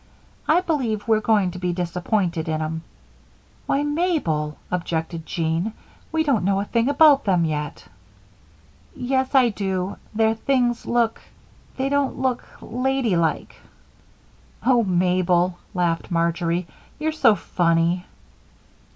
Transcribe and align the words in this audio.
"I 0.47 0.61
b'lieve 0.61 1.07
we're 1.07 1.19
going 1.19 1.51
to 1.51 1.59
be 1.59 1.73
disappointed 1.73 2.49
in 2.49 2.59
'em." 2.59 2.81
"Why, 3.67 3.83
Mabel," 3.83 4.57
objected 4.71 5.27
Jean, 5.27 5.73
"we 6.11 6.23
don't 6.23 6.43
know 6.43 6.59
a 6.59 6.65
thing 6.65 6.89
about 6.89 7.23
them 7.25 7.45
yet." 7.45 7.85
"Yes, 8.95 9.35
I 9.35 9.49
do 9.49 9.51
too. 9.53 9.97
Their 10.15 10.33
things 10.33 10.87
look 10.87 11.21
they 11.77 11.87
don't 11.89 12.17
look 12.17 12.43
ladylike." 12.61 13.55
"Oh, 14.65 14.83
Mabel," 14.83 15.59
laughed 15.75 16.09
Marjory, 16.09 16.65
"you're 16.97 17.11
so 17.11 17.35
funny." 17.35 18.05